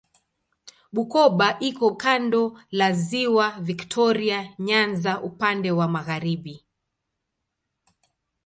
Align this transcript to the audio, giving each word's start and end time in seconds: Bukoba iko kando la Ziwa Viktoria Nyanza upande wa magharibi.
Bukoba 0.93 1.47
iko 1.69 1.87
kando 2.03 2.43
la 2.77 2.87
Ziwa 3.05 3.47
Viktoria 3.67 4.39
Nyanza 4.59 5.21
upande 5.21 5.71
wa 5.71 5.87
magharibi. 5.87 6.65